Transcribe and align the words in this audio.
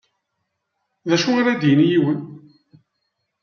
D 1.09 1.09
acu 1.15 1.29
ara 1.39 1.59
d-yini 1.61 1.85
yiwen? 1.91 2.19